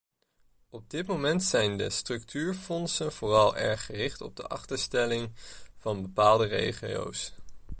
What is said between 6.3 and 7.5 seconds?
regio's.